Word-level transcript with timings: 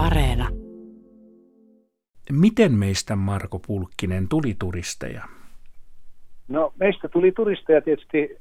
Areena. 0.00 0.48
Miten 2.32 2.72
meistä, 2.72 3.16
Marko 3.16 3.60
Pulkkinen, 3.66 4.28
tuli 4.28 4.54
turisteja? 4.58 5.24
No 6.48 6.72
meistä 6.80 7.08
tuli 7.08 7.32
turisteja 7.32 7.80
tietysti 7.80 8.36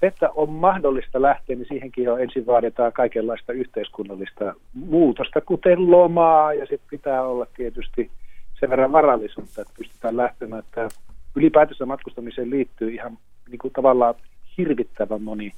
se, 0.00 0.06
että 0.06 0.30
on 0.30 0.50
mahdollista 0.50 1.22
lähteä, 1.22 1.56
niin 1.56 1.66
siihenkin 1.68 2.04
jo 2.04 2.16
ensin 2.16 2.46
vaaditaan 2.46 2.92
kaikenlaista 2.92 3.52
yhteiskunnallista 3.52 4.54
muutosta, 4.74 5.40
kuten 5.40 5.90
lomaa, 5.90 6.54
ja 6.54 6.66
sitten 6.66 6.88
pitää 6.90 7.22
olla 7.22 7.46
tietysti 7.56 8.10
sen 8.60 8.70
verran 8.70 8.92
varallisuutta, 8.92 9.62
että 9.62 9.74
pystytään 9.78 10.16
lähtemään. 10.16 10.62
Että 10.66 10.88
ylipäätänsä 11.36 11.86
matkustamiseen 11.86 12.50
liittyy 12.50 12.90
ihan 12.90 13.18
niin 13.48 13.58
kuin 13.58 13.72
tavallaan 13.72 14.14
hirvittävän 14.58 15.22
moni 15.22 15.52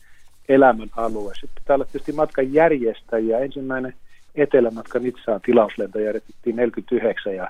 elämän 0.49 0.91
alue. 0.97 1.35
Sitten 1.35 1.63
pitää 1.63 1.75
olla 1.75 1.85
tietysti 1.85 2.13
matkan 2.13 2.53
järjestäjiä. 2.53 3.39
Ensimmäinen 3.39 3.95
etelämatka 4.37 4.99
Nitsaan 4.99 5.41
tilauslento 5.41 5.99
järjestettiin 5.99 6.57
49 6.57 7.35
ja 7.35 7.49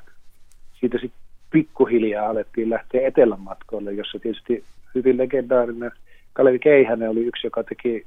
siitä 0.81 0.99
sitten 0.99 1.21
pikkuhiljaa 1.51 2.29
alettiin 2.29 2.71
lähteä 2.71 3.07
etelänmatkoille, 3.07 3.93
jossa 3.93 4.19
tietysti 4.19 4.65
hyvin 4.95 5.19
legendaarinen 5.19 5.93
Kalevi 6.33 6.59
Keihänen 6.59 7.11
oli 7.11 7.25
yksi, 7.25 7.47
joka 7.47 7.65
teki 7.65 8.07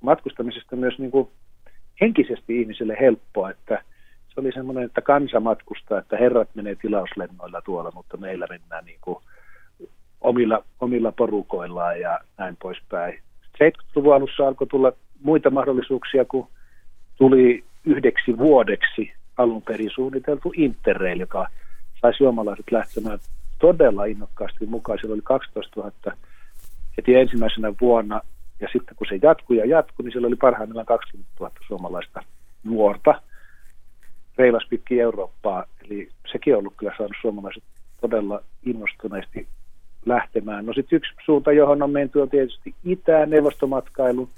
matkustamisesta 0.00 0.76
myös 0.76 0.98
niin 0.98 1.10
kuin 1.10 1.28
henkisesti 2.00 2.60
ihmiselle 2.60 2.96
helppoa, 3.00 3.50
että 3.50 3.82
se 4.34 4.40
oli 4.40 4.52
semmoinen, 4.52 4.84
että 4.84 5.00
kansa 5.00 5.40
matkustaa, 5.40 5.98
että 5.98 6.16
herrat 6.16 6.48
menee 6.54 6.74
tilauslennoilla 6.74 7.62
tuolla, 7.62 7.90
mutta 7.94 8.16
meillä 8.16 8.46
mennään 8.50 8.84
niin 8.84 8.98
kuin 9.00 9.18
omilla, 10.20 10.64
omilla 10.80 11.12
porukoillaan 11.12 12.00
ja 12.00 12.20
näin 12.38 12.56
poispäin. 12.62 13.18
70-luvun 13.64 14.14
alussa 14.14 14.48
alkoi 14.48 14.66
tulla 14.66 14.92
muita 15.22 15.50
mahdollisuuksia, 15.50 16.24
kun 16.24 16.48
tuli 17.18 17.64
yhdeksi 17.86 18.38
vuodeksi 18.38 19.12
alun 19.36 19.62
perin 19.62 19.90
suunniteltu 19.90 20.52
Interrail, 20.56 21.20
joka 21.20 21.46
sai 22.00 22.14
suomalaiset 22.14 22.66
lähtemään 22.70 23.18
todella 23.58 24.04
innokkaasti 24.04 24.66
mukaan. 24.66 24.98
Siellä 24.98 25.14
oli 25.14 25.22
12 25.24 25.80
000 25.80 26.16
heti 26.96 27.14
ensimmäisenä 27.14 27.72
vuonna, 27.80 28.20
ja 28.60 28.68
sitten 28.72 28.96
kun 28.96 29.06
se 29.10 29.18
jatkui 29.22 29.56
ja 29.56 29.66
jatkui, 29.66 30.04
niin 30.04 30.12
siellä 30.12 30.26
oli 30.26 30.36
parhaimmillaan 30.36 30.86
20 30.86 31.30
000 31.40 31.52
suomalaista 31.66 32.22
nuorta 32.64 33.22
reilas 34.38 34.66
pitkin 34.70 35.00
Eurooppaa. 35.00 35.64
Eli 35.84 36.08
sekin 36.32 36.54
on 36.54 36.58
ollut 36.58 36.74
kyllä 36.76 36.92
saanut 36.96 37.16
suomalaiset 37.20 37.62
todella 38.00 38.42
innostuneesti 38.66 39.48
lähtemään. 40.06 40.66
No 40.66 40.72
sitten 40.72 40.96
yksi 40.96 41.12
suunta, 41.24 41.52
johon 41.52 41.82
on 41.82 41.90
menty, 41.90 42.20
on 42.20 42.30
tietysti 42.30 42.74
Itään 42.84 43.30
neuvostomatkailu, 43.30 44.28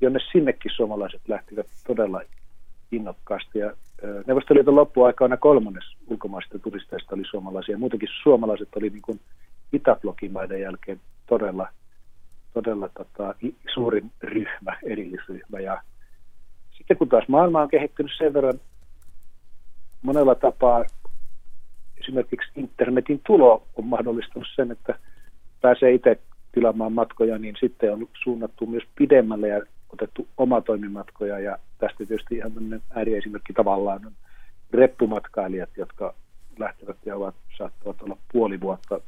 jonne 0.00 0.18
sinnekin 0.32 0.70
suomalaiset 0.74 1.20
lähtivät 1.28 1.66
todella 1.86 2.20
innokkaasti. 2.92 3.58
Ja 3.58 3.72
Neuvostoliiton 4.26 4.76
loppuaikana 4.76 5.36
kolmannes 5.36 5.84
ulkomaista 6.06 6.58
turisteista 6.58 7.14
oli 7.14 7.24
suomalaisia. 7.30 7.78
Muutenkin 7.78 8.08
suomalaiset 8.22 8.68
oli 8.76 8.90
niin 8.90 9.02
kuin 9.02 9.20
Itäblokimaiden 9.72 10.60
jälkeen 10.60 11.00
todella, 11.26 11.68
todella 12.54 12.88
tota, 12.88 13.34
suurin 13.74 14.10
ryhmä, 14.22 14.76
erillisryhmä. 14.82 15.60
Ja 15.60 15.82
sitten 16.78 16.96
kun 16.96 17.08
taas 17.08 17.28
maailma 17.28 17.62
on 17.62 17.68
kehittynyt 17.68 18.12
sen 18.18 18.34
verran 18.34 18.60
monella 20.02 20.34
tapaa, 20.34 20.84
esimerkiksi 22.00 22.50
internetin 22.56 23.20
tulo 23.26 23.66
on 23.76 23.84
mahdollistanut 23.84 24.48
sen, 24.56 24.70
että 24.70 24.98
pääsee 25.60 25.92
itse 25.92 26.20
tilaamaan 26.52 26.92
matkoja, 26.92 27.38
niin 27.38 27.54
sitten 27.60 27.92
on 27.92 28.08
suunnattu 28.22 28.66
myös 28.66 28.84
pidemmälle 28.96 29.48
ja 29.48 29.62
otettu 29.92 30.28
omatoimimatkoja 30.36 31.38
ja 31.38 31.58
tästä 31.78 31.96
tietysti 31.96 32.36
ihan 32.36 32.52
tämmöinen 32.52 32.82
ääriesimerkki 32.90 33.52
tavallaan 33.52 34.06
on 34.06 34.12
reppumatkailijat, 34.72 35.70
jotka 35.76 36.14
lähtevät 36.58 36.96
ja 37.06 37.16
ovat, 37.16 37.34
saattavat 37.58 38.02
olla 38.02 38.16
puoli 38.32 38.60
vuotta 38.60 39.00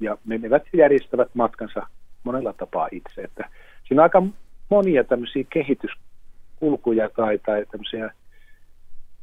ja 0.00 0.18
menevät 0.24 0.62
ja 0.72 0.78
järjestävät 0.78 1.34
matkansa 1.34 1.86
monella 2.24 2.52
tapaa 2.52 2.88
itse. 2.92 3.22
Että 3.22 3.50
siinä 3.88 4.02
on 4.02 4.04
aika 4.04 4.22
monia 4.70 5.04
tämmöisiä 5.04 5.44
kehityskulkuja 5.52 7.10
tai, 7.16 7.38
tai 7.38 7.66
tämmöisiä 7.70 8.10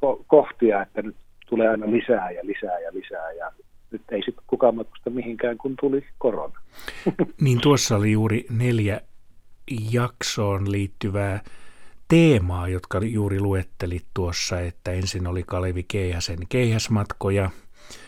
ko- 0.06 0.24
kohtia, 0.28 0.82
että 0.82 1.02
nyt 1.02 1.16
tulee 1.50 1.70
aina 1.70 1.92
lisää 1.92 2.32
ja 2.32 2.42
lisää 2.44 2.80
ja 2.80 2.94
lisää 2.94 3.32
ja 3.32 3.52
nyt 3.92 4.02
ei 4.12 4.24
sitten 4.26 4.44
kukaan 4.48 4.76
matkusta 4.76 5.10
mihinkään, 5.10 5.58
kun 5.58 5.76
tuli 5.80 6.06
korona. 6.18 6.60
Niin 7.42 7.62
tuossa 7.62 7.96
oli 7.96 8.12
juuri 8.12 8.46
neljä 8.50 9.02
jaksoon 9.92 10.72
liittyvää 10.72 11.42
teemaa, 12.08 12.68
jotka 12.68 13.00
juuri 13.00 13.40
luettelit 13.40 14.06
tuossa, 14.14 14.60
että 14.60 14.92
ensin 14.92 15.28
oli 15.28 15.44
Kalevi 15.44 15.84
Keihäsen 15.84 16.40
keihäsmatkoja, 16.50 17.50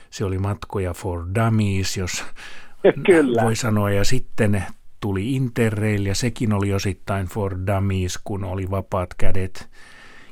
se 0.09 0.25
oli 0.25 0.39
matkoja 0.39 0.93
for 0.93 1.25
dummies, 1.35 1.97
jos 1.97 2.23
Kyllä. 3.05 3.43
voi 3.43 3.55
sanoa, 3.55 3.91
ja 3.91 4.03
sitten 4.03 4.63
tuli 4.99 5.35
Interrail, 5.35 6.05
ja 6.05 6.15
sekin 6.15 6.53
oli 6.53 6.73
osittain 6.73 7.27
for 7.27 7.57
dummies, 7.67 8.19
kun 8.23 8.43
oli 8.43 8.71
vapaat 8.71 9.13
kädet. 9.13 9.69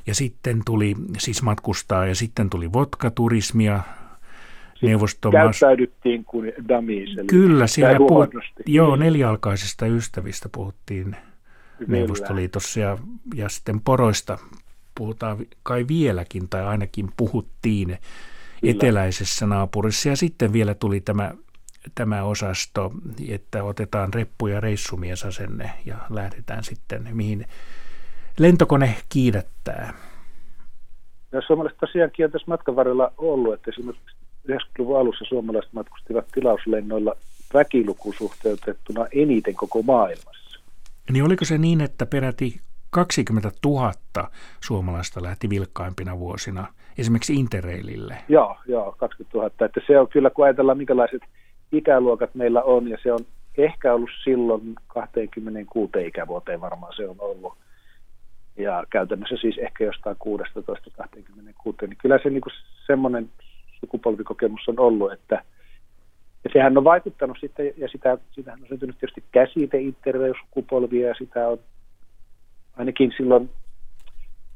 Ja 0.06 0.14
sitten 0.14 0.62
tuli 0.66 0.94
siis 1.18 1.42
matkustaa, 1.42 2.06
ja 2.06 2.14
sitten 2.14 2.50
tuli 2.50 2.72
vodka-turismia, 2.72 3.80
neuvostomaassa. 4.82 5.66
Käyttäydyttiin 5.66 6.24
kuin 6.24 6.52
dummies. 6.68 7.18
Eli 7.18 7.26
Kyllä, 7.26 7.66
siellä 7.66 7.98
puhut, 7.98 8.30
joo, 8.66 8.96
nelialkaisista 8.96 9.86
ystävistä 9.86 10.48
puhuttiin 10.52 11.16
Kyllä. 11.78 11.92
Neuvostoliitossa 11.98 12.80
ja, 12.80 12.98
ja 13.34 13.48
sitten 13.48 13.80
poroista 13.80 14.38
puhutaan 14.94 15.38
kai 15.62 15.84
vieläkin, 15.88 16.48
tai 16.48 16.64
ainakin 16.66 17.08
puhuttiin 17.16 17.88
Kyllä. 17.88 17.98
eteläisessä 18.62 19.46
naapurissa. 19.46 20.08
Ja 20.08 20.16
sitten 20.16 20.52
vielä 20.52 20.74
tuli 20.74 21.00
tämä, 21.00 21.32
tämä 21.94 22.22
osasto, 22.22 22.92
että 23.28 23.64
otetaan 23.64 24.10
reppu- 24.14 24.46
ja 24.46 24.60
reissumiesasenne 24.60 25.70
ja 25.86 25.96
lähdetään 26.10 26.64
sitten 26.64 27.08
mihin 27.12 27.46
lentokone 28.38 28.94
kiidättää. 29.08 29.94
Ja 31.32 31.42
suomalaiset 31.46 31.78
tosiaankin 31.80 32.24
on 32.24 32.32
tässä 32.32 32.48
matkan 32.48 32.76
varrella 32.76 33.12
ollut, 33.18 33.54
että 33.54 33.70
esimerkiksi 33.70 34.16
90-luvun 34.50 34.98
alussa 34.98 35.24
suomalaiset 35.28 35.72
matkustivat 35.72 36.26
tilauslennoilla 36.34 37.14
väkilukusuhteutettuna 37.54 39.06
eniten 39.12 39.54
koko 39.54 39.82
maailmassa. 39.82 40.60
Niin 41.12 41.24
oliko 41.24 41.44
se 41.44 41.58
niin, 41.58 41.80
että 41.80 42.06
peräti 42.06 42.60
20 42.90 43.50
000 43.64 43.92
suomalaista 44.60 45.22
lähti 45.22 45.50
vilkkaimpina 45.50 46.18
vuosina 46.18 46.66
esimerkiksi 46.98 47.34
Interrailille? 47.34 48.16
Joo, 48.28 48.56
joo, 48.66 48.94
20 48.98 49.38
000. 49.38 49.46
Että 49.46 49.80
se 49.86 49.98
on 49.98 50.08
kyllä, 50.08 50.30
kun 50.30 50.44
ajatellaan 50.44 50.78
minkälaiset 50.78 51.22
ikäluokat 51.72 52.34
meillä 52.34 52.62
on, 52.62 52.88
ja 52.88 52.98
se 53.02 53.12
on 53.12 53.20
ehkä 53.58 53.94
ollut 53.94 54.10
silloin 54.24 54.74
26 54.86 55.92
ikävuoteen 56.06 56.60
varmaan 56.60 56.92
se 56.96 57.08
on 57.08 57.16
ollut. 57.18 57.54
Ja 58.56 58.84
käytännössä 58.90 59.36
siis 59.40 59.58
ehkä 59.58 59.84
jostain 59.84 60.16
16-26, 60.26 61.86
niin 61.86 61.98
kyllä 62.02 62.18
se 62.22 62.30
niin 62.30 62.42
semmoinen 62.86 63.30
sukupolvikokemus 63.82 64.68
on 64.68 64.80
ollut, 64.80 65.12
että 65.12 65.42
ja 66.44 66.50
sehän 66.52 66.78
on 66.78 66.84
vaikuttanut 66.84 67.36
sitten, 67.40 67.72
ja 67.76 67.88
sitä, 67.88 68.18
sitähän 68.32 68.60
on 68.62 68.68
syntynyt 68.68 68.98
tietysti 68.98 69.24
käsite 69.32 69.78
interview-sukupolvia, 69.78 71.08
ja 71.08 71.14
sitä 71.14 71.48
on 71.48 71.58
ainakin 72.76 73.12
silloin, 73.16 73.50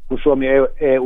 kun 0.09 0.19
Suomi 0.23 0.47
EU 0.49 0.67
e 0.81 0.99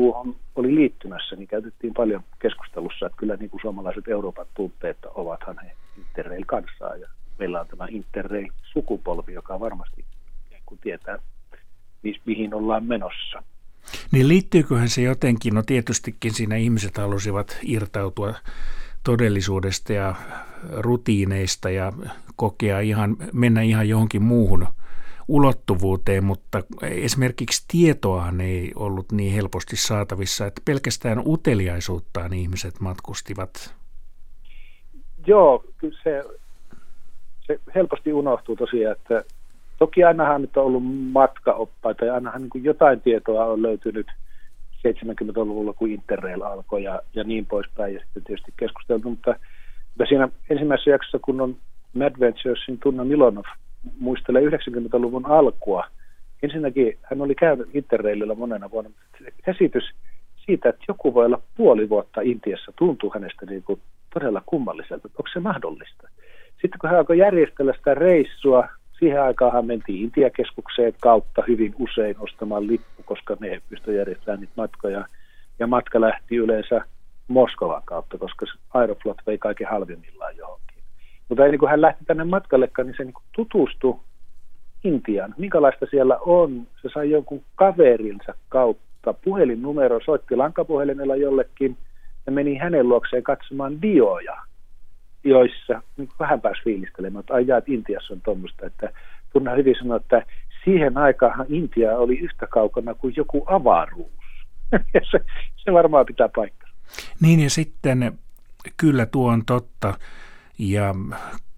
oli 0.54 0.74
liittymässä, 0.74 1.36
niin 1.36 1.48
käytettiin 1.48 1.94
paljon 1.94 2.22
keskustelussa, 2.38 3.06
että 3.06 3.18
kyllä 3.18 3.36
niin 3.36 3.50
kuin 3.50 3.60
suomalaiset 3.60 4.08
Euroopan 4.08 4.46
tunteet 4.54 4.98
ovathan 5.14 5.58
he 5.64 5.72
Interrail 5.98 6.44
kanssa, 6.46 6.96
ja 6.96 7.08
meillä 7.38 7.60
on 7.60 7.66
tämä 7.66 7.86
Interrail-sukupolvi, 7.90 9.32
joka 9.32 9.60
varmasti 9.60 10.04
kun 10.66 10.78
tietää, 10.78 11.18
mihin 12.24 12.54
ollaan 12.54 12.84
menossa. 12.84 13.42
Niin 14.12 14.28
liittyyköhän 14.28 14.88
se 14.88 15.02
jotenkin, 15.02 15.54
no 15.54 15.62
tietystikin 15.62 16.34
siinä 16.34 16.56
ihmiset 16.56 16.96
halusivat 16.98 17.58
irtautua 17.62 18.34
todellisuudesta 19.04 19.92
ja 19.92 20.14
rutiineista 20.70 21.70
ja 21.70 21.92
kokea 22.36 22.80
ihan, 22.80 23.16
mennä 23.32 23.62
ihan 23.62 23.88
johonkin 23.88 24.22
muuhun 24.22 24.66
ulottuvuuteen, 25.28 26.24
mutta 26.24 26.62
esimerkiksi 26.82 27.64
tietoahan 27.68 28.40
ei 28.40 28.72
ollut 28.74 29.12
niin 29.12 29.32
helposti 29.32 29.76
saatavissa, 29.76 30.46
että 30.46 30.62
pelkästään 30.64 31.22
uteliaisuuttaan 31.26 32.32
ihmiset 32.32 32.80
matkustivat. 32.80 33.74
Joo, 35.26 35.64
kyllä 35.78 35.98
se, 36.02 36.24
se 37.46 37.60
helposti 37.74 38.12
unohtuu 38.12 38.56
tosiaan, 38.56 38.96
että 38.96 39.24
Toki 39.80 40.04
ainahan 40.04 40.40
nyt 40.40 40.56
on 40.56 40.64
ollut 40.64 40.82
matkaoppaita 41.12 42.04
ja 42.04 42.14
ainahan 42.14 42.42
niin 42.42 42.64
jotain 42.64 43.00
tietoa 43.00 43.44
on 43.44 43.62
löytynyt 43.62 44.06
70-luvulla, 44.88 45.72
kun 45.72 45.90
Interrail 45.90 46.42
alkoi 46.42 46.82
ja, 46.82 47.00
ja 47.14 47.24
niin 47.24 47.46
poispäin, 47.46 47.94
ja 47.94 48.00
sitten 48.00 48.24
tietysti 48.24 48.52
keskusteltu, 48.56 49.10
mutta, 49.10 49.34
mutta 49.88 50.06
siinä 50.08 50.28
ensimmäisessä 50.50 50.90
jaksossa, 50.90 51.18
kun 51.18 51.40
on 51.40 51.56
Madventuresin 51.92 52.78
Tunna 52.82 53.04
Milonov 53.04 53.44
muistelee 53.98 54.42
90-luvun 54.42 55.26
alkua, 55.26 55.86
ensinnäkin 56.42 56.98
hän 57.02 57.22
oli 57.22 57.34
käynyt 57.34 57.68
Interraililla 57.74 58.34
monena 58.34 58.70
vuonna, 58.70 58.90
käsitys 59.44 59.84
siitä, 60.46 60.68
että 60.68 60.84
joku 60.88 61.14
voi 61.14 61.26
olla 61.26 61.42
puoli 61.56 61.88
vuotta 61.88 62.20
Intiassa, 62.20 62.72
tuntuu 62.78 63.10
hänestä 63.14 63.46
niin 63.46 63.62
kuin 63.62 63.80
todella 64.14 64.42
kummalliselta, 64.46 65.08
onko 65.08 65.28
se 65.32 65.40
mahdollista. 65.40 66.08
Sitten 66.52 66.78
kun 66.80 66.90
hän 66.90 66.98
alkoi 66.98 67.18
järjestellä 67.18 67.72
sitä 67.76 67.94
reissua, 67.94 68.68
siihen 69.00 69.22
aikaan 69.22 69.66
mentiin 69.66 70.02
Intiakeskukseen 70.02 70.92
kautta 71.00 71.42
hyvin 71.48 71.74
usein 71.78 72.16
ostamaan 72.18 72.66
lippu, 72.66 73.02
koska 73.04 73.36
ne 73.40 73.62
pystyivät 73.68 73.98
järjestämään 73.98 74.40
niitä 74.40 74.52
matkoja. 74.56 75.04
Ja 75.58 75.66
matka 75.66 76.00
lähti 76.00 76.36
yleensä 76.36 76.80
Moskovan 77.28 77.82
kautta, 77.84 78.18
koska 78.18 78.46
Aeroflot 78.74 79.16
vei 79.26 79.38
kaiken 79.38 79.68
halvimmillaan 79.70 80.36
johonkin. 80.36 80.82
Mutta 81.28 81.44
ennen 81.44 81.58
kuin 81.58 81.70
hän 81.70 81.80
lähti 81.80 82.04
tänne 82.04 82.24
matkallekaan, 82.24 82.86
niin 82.86 82.96
se 82.96 83.04
niin 83.04 83.14
tutustui 83.32 84.00
Intian, 84.84 85.34
minkälaista 85.38 85.86
siellä 85.90 86.18
on. 86.18 86.66
Se 86.82 86.88
sai 86.94 87.10
jonkun 87.10 87.42
kaverinsa 87.54 88.34
kautta 88.48 89.12
puhelinnumero, 89.12 90.00
soitti 90.04 90.36
lankapuhelimella 90.36 91.16
jollekin 91.16 91.76
ja 92.26 92.32
meni 92.32 92.56
hänen 92.56 92.88
luokseen 92.88 93.22
katsomaan 93.22 93.82
dioja, 93.82 94.39
joissa 95.24 95.82
niin 95.96 96.08
vähän 96.18 96.40
pääsi 96.40 96.60
fiilistelemään, 96.64 97.20
että 97.20 97.34
ajaa, 97.34 97.58
että 97.58 97.72
Intiassa 97.72 98.14
on 98.14 98.20
tuommoista, 98.20 98.66
että 98.66 98.92
Tunna 99.32 99.54
hyvin 99.54 99.74
sanoi, 99.78 99.96
että 99.96 100.26
siihen 100.64 100.98
aikaan 100.98 101.46
Intia 101.48 101.96
oli 101.96 102.18
yhtä 102.18 102.46
kaukana 102.46 102.94
kuin 102.94 103.14
joku 103.16 103.44
avaruus. 103.46 104.12
ja 104.94 105.00
se, 105.10 105.20
se 105.56 105.72
varmaan 105.72 106.06
pitää 106.06 106.28
paikkaa. 106.36 106.70
Niin 107.20 107.40
ja 107.40 107.50
sitten 107.50 108.18
kyllä 108.76 109.06
tuo 109.06 109.30
on 109.30 109.44
totta. 109.44 109.94
Ja 110.58 110.94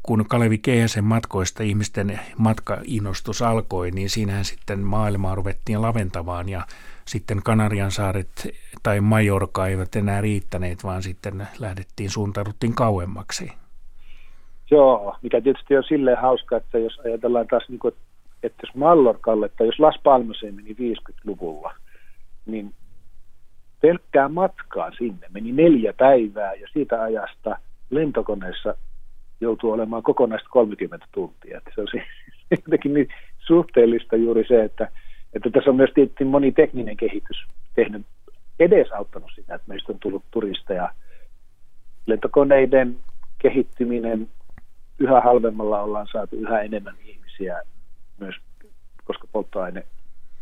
kun 0.02 0.24
Kalevi 0.28 0.58
Keihäsen 0.58 1.04
matkoista 1.04 1.62
ihmisten 1.62 2.20
matkainnostus 2.38 3.42
alkoi, 3.42 3.90
niin 3.90 4.10
siinähän 4.10 4.44
sitten 4.44 4.78
maailmaa 4.78 5.34
ruvettiin 5.34 5.82
laventamaan 5.82 6.48
ja 6.48 6.66
sitten 7.06 7.42
Kanarian 7.44 7.90
saaret 7.90 8.48
tai 8.82 9.00
Majorka 9.00 9.66
eivät 9.66 9.96
enää 9.96 10.20
riittäneet, 10.20 10.84
vaan 10.84 11.02
sitten 11.02 11.46
lähdettiin 11.58 12.10
suuntauduttiin 12.10 12.74
kauemmaksi. 12.74 13.52
Joo, 14.70 15.16
mikä 15.22 15.40
tietysti 15.40 15.76
on 15.76 15.84
silleen 15.88 16.18
hauska, 16.18 16.56
että 16.56 16.78
jos 16.78 16.98
ajatellaan 17.04 17.46
taas, 17.46 17.68
niin 17.68 17.78
kuin, 17.78 17.94
että 18.42 18.66
jos 18.66 18.74
Mallorkalle 18.74 19.48
tai 19.48 19.66
jos 19.66 19.78
Las 19.78 20.00
Palmaseen 20.02 20.54
meni 20.54 20.72
50-luvulla, 20.72 21.74
niin 22.46 22.74
pelkkää 23.80 24.28
matkaa 24.28 24.90
sinne 24.98 25.26
meni 25.32 25.52
neljä 25.52 25.92
päivää 25.92 26.54
ja 26.54 26.68
siitä 26.72 27.02
ajasta 27.02 27.56
lentokoneessa 27.90 28.74
joutuu 29.40 29.70
olemaan 29.70 30.02
kokonaista 30.02 30.48
30 30.50 31.06
tuntia. 31.12 31.58
Että 31.58 31.70
se 31.74 31.80
on 31.80 31.86
jotenkin 32.50 32.94
niin 32.94 33.08
suhteellista 33.38 34.16
juuri 34.16 34.44
se, 34.48 34.64
että, 34.64 34.88
että 35.34 35.50
tässä 35.50 35.70
on 35.70 35.76
myös 35.76 35.90
tietysti 35.94 36.24
moni 36.24 36.52
tekninen 36.52 36.96
kehitys 36.96 37.46
tehnyt 37.74 38.06
edesauttanut 38.58 39.30
sitä, 39.34 39.54
että 39.54 39.68
meistä 39.68 39.92
on 39.92 39.98
tullut 39.98 40.24
turisteja. 40.30 40.92
Lentokoneiden 42.06 42.96
kehittyminen, 43.38 44.28
yhä 44.98 45.20
halvemmalla 45.20 45.82
ollaan 45.82 46.06
saatu 46.12 46.36
yhä 46.36 46.60
enemmän 46.60 46.94
ihmisiä. 47.04 47.62
Myös, 48.20 48.34
koska 49.04 49.28
polttoaine 49.32 49.84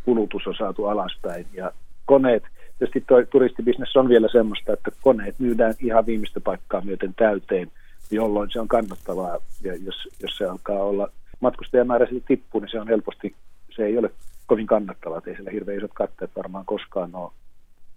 kulutus 0.05 0.47
on 0.47 0.55
saatu 0.59 0.87
alaspäin 0.87 1.47
ja 1.53 1.73
koneet, 2.05 2.43
tietysti 2.79 3.05
tuo 3.07 3.23
turistibisnes 3.23 3.97
on 3.97 4.09
vielä 4.09 4.29
semmoista, 4.33 4.73
että 4.73 4.91
koneet 5.01 5.39
myydään 5.39 5.75
ihan 5.81 6.07
viimeistä 6.07 6.41
paikkaa 6.41 6.81
myöten 6.81 7.15
täyteen, 7.15 7.73
jolloin 8.11 8.51
se 8.51 8.61
on 8.61 8.69
kannattavaa. 8.69 9.39
Ja 9.63 9.77
jos, 9.77 10.09
jos 10.23 10.37
se 10.37 10.45
alkaa 10.45 10.83
olla 10.83 11.09
matkustajamäärä 11.41 12.07
sitten 12.07 12.37
tippuu, 12.37 12.61
niin 12.61 12.71
se 12.71 12.81
on 12.81 12.89
helposti, 12.89 13.35
se 13.77 13.85
ei 13.85 13.99
ole 13.99 14.11
kovin 14.51 14.67
kannattavaa, 14.67 15.19
että 15.19 15.31
ei 15.31 15.37
siellä 15.37 15.51
hirveän 15.51 15.79
isot 15.79 15.91
katteet 15.95 16.31
varmaan 16.37 16.65
koskaan 16.65 17.15
ole 17.15 17.31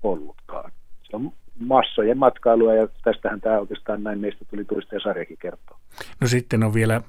ollutkaan. 0.03 0.71
Se 1.03 1.15
on 1.15 1.31
massojen 1.59 2.17
matkailua 2.17 2.73
ja 2.73 2.87
tästähän 3.03 3.41
tämä 3.41 3.59
oikeastaan 3.59 4.03
näin 4.03 4.19
meistä 4.19 4.45
tuli 4.45 4.65
sarjakin 5.03 5.37
kertoa. 5.37 5.79
No 6.21 6.27
sitten 6.27 6.63
on 6.63 6.73
vielä 6.73 7.01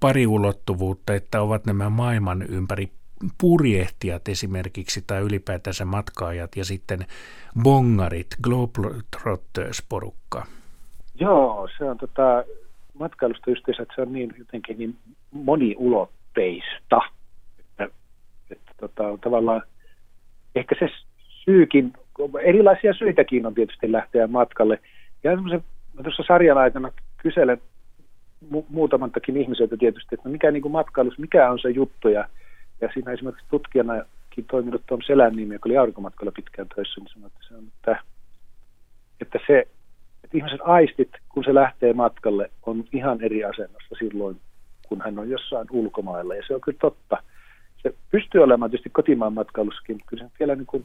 pari 0.00 0.26
ulottuvuutta, 0.26 1.14
että 1.14 1.42
ovat 1.42 1.66
nämä 1.66 1.90
maailman 1.90 2.42
ympäri 2.42 2.92
purjehtijat 3.40 4.28
esimerkiksi 4.28 5.04
tai 5.06 5.20
ylipäätänsä 5.20 5.84
matkaajat 5.84 6.56
ja 6.56 6.64
sitten 6.64 7.06
bongarit, 7.62 8.36
Globetrotters-porukka. 8.42 10.46
Joo, 11.20 11.68
se 11.78 11.84
on 11.84 11.98
tota, 11.98 12.44
matkailusta 12.98 13.50
yhteensä, 13.50 13.82
että 13.82 13.94
se 13.94 14.02
on 14.02 14.12
niin 14.12 14.34
jotenkin 14.38 14.78
niin 14.78 14.96
moniulotteista, 15.30 17.00
tota, 18.80 19.18
tavallaan 19.20 19.62
ehkä 20.54 20.76
se 20.78 20.88
syykin, 21.44 21.92
erilaisia 22.42 22.94
syitäkin 22.94 23.46
on 23.46 23.54
tietysti 23.54 23.92
lähteä 23.92 24.26
matkalle. 24.26 24.78
Ja 25.24 25.30
tuossa 26.02 26.22
sarjan 26.26 26.58
aikana 26.58 26.92
kyselen 27.22 27.60
mu- 28.54 28.66
muutamantakin 28.68 29.36
ihmiseltä 29.36 29.76
tietysti, 29.76 30.14
että 30.14 30.28
no 30.28 30.32
mikä 30.32 30.50
niin 30.50 30.70
matkailus, 30.70 31.18
mikä 31.18 31.50
on 31.50 31.58
se 31.58 31.70
juttu. 31.70 32.08
Ja, 32.08 32.28
ja 32.80 32.88
siinä 32.94 33.12
esimerkiksi 33.12 33.46
tutkijanakin 33.50 34.44
toiminut 34.50 34.82
Tom 34.86 35.00
nimi, 35.36 35.54
joka 35.54 35.68
oli 35.68 35.76
aurinkomatkalla 35.76 36.32
pitkään 36.32 36.68
töissä, 36.74 37.00
niin 37.00 37.08
sanoi, 37.12 37.26
että 37.26 37.40
se 37.48 37.54
on, 37.54 37.64
että, 37.66 38.02
että 39.20 39.38
se, 39.46 39.58
että 40.24 40.36
ihmisen 40.36 40.66
aistit, 40.66 41.10
kun 41.28 41.44
se 41.44 41.54
lähtee 41.54 41.92
matkalle, 41.92 42.50
on 42.66 42.84
ihan 42.92 43.22
eri 43.22 43.44
asennossa 43.44 43.94
silloin, 43.98 44.40
kun 44.88 45.00
hän 45.00 45.18
on 45.18 45.30
jossain 45.30 45.66
ulkomailla. 45.70 46.34
Ja 46.34 46.42
se 46.46 46.54
on 46.54 46.60
kyllä 46.60 46.78
totta. 46.80 47.22
Se 47.82 47.94
pystyy 48.10 48.42
olemaan 48.42 48.70
tietysti 48.70 48.90
kotimaan 48.90 49.32
matkailussakin, 49.32 49.96
mutta 49.96 50.08
kyllä 50.08 50.24
se 50.24 50.30
vielä 50.40 50.56
niin 50.56 50.66
kuin 50.66 50.84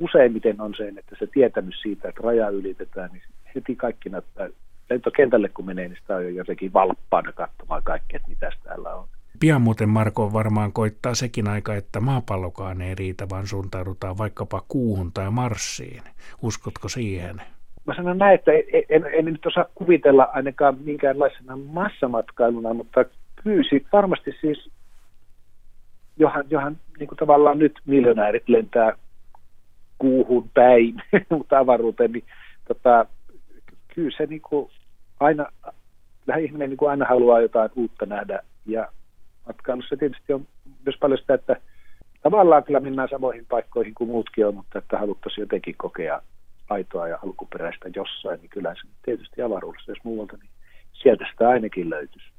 useimmiten 0.00 0.60
on 0.60 0.74
se, 0.76 0.88
että 0.88 1.16
se 1.18 1.26
tietämys 1.26 1.82
siitä, 1.82 2.08
että 2.08 2.20
raja 2.24 2.48
ylitetään, 2.48 3.10
niin 3.12 3.22
heti 3.54 3.76
kaikki 3.76 4.08
näyttää 4.08 4.48
lentokentälle 4.90 5.48
kun 5.48 5.66
menee, 5.66 5.88
niin 5.88 5.98
sitä 6.00 6.16
on 6.16 6.24
jo 6.24 6.30
jotenkin 6.30 6.72
valppaana 6.72 7.32
katsomaan 7.32 7.82
kaikkea, 7.82 8.16
että 8.16 8.28
mitä 8.28 8.50
täällä 8.64 8.94
on. 8.94 9.08
Pian 9.40 9.62
muuten 9.62 9.88
Marko 9.88 10.32
varmaan 10.32 10.72
koittaa 10.72 11.14
sekin 11.14 11.48
aika, 11.48 11.74
että 11.74 12.00
maapallokaan 12.00 12.82
ei 12.82 12.94
riitä, 12.94 13.28
vaan 13.30 13.46
suuntaudutaan 13.46 14.18
vaikkapa 14.18 14.62
kuuhun 14.68 15.12
tai 15.12 15.30
Marsiin. 15.30 16.02
Uskotko 16.42 16.88
siihen? 16.88 17.42
Mä 17.86 17.94
sanon 17.94 18.18
näin, 18.18 18.34
että 18.34 18.52
en, 18.52 18.84
en, 18.88 19.06
en 19.12 19.24
nyt 19.24 19.46
osaa 19.46 19.64
kuvitella 19.74 20.28
ainakaan 20.32 20.78
minkäänlaisena 20.84 21.56
massamatkailuna, 21.56 22.74
mutta 22.74 23.04
kyllä 23.42 23.80
varmasti 23.92 24.30
siis, 24.40 24.70
johan, 26.16 26.44
johan 26.50 26.76
niin 26.98 27.08
kuin 27.08 27.18
tavallaan 27.18 27.58
nyt 27.58 27.80
miljonäärit 27.86 28.48
lentää 28.48 28.92
kuuhun 29.98 30.50
päin, 30.54 30.94
mutta 31.30 31.58
avaruuteen, 31.58 32.12
niin 32.12 32.24
tota, 32.68 33.06
kyllä 33.94 34.16
se 34.16 34.26
niin 34.26 34.42
kuin 34.42 34.70
aina, 35.20 35.46
ihminen 36.40 36.70
niin 36.70 36.76
kuin 36.76 36.90
aina 36.90 37.06
haluaa 37.06 37.40
jotain 37.40 37.70
uutta 37.76 38.06
nähdä. 38.06 38.42
Ja 38.66 38.88
matkailussa 39.46 39.96
tietysti 39.96 40.32
on 40.32 40.46
myös 40.86 40.96
paljon 41.00 41.18
sitä, 41.18 41.34
että 41.34 41.56
tavallaan 42.22 42.64
kyllä 42.64 42.80
mennään 42.80 43.08
samoihin 43.08 43.46
paikkoihin 43.46 43.94
kuin 43.94 44.10
muutkin 44.10 44.46
on, 44.46 44.54
mutta 44.54 44.78
että 44.78 44.98
haluttaisiin 44.98 45.42
jotenkin 45.42 45.74
kokea 45.78 46.22
aitoa 46.70 47.08
ja 47.08 47.18
alkuperäistä 47.26 47.90
jossain, 47.96 48.40
niin 48.40 48.50
kyllä 48.50 48.74
se 48.74 48.88
tietysti 49.02 49.42
avaruudessa, 49.42 49.90
jos 49.90 50.04
muualta, 50.04 50.36
niin 50.36 50.50
sieltä 50.92 51.24
sitä 51.30 51.48
ainakin 51.48 51.90
löytyisi. 51.90 52.31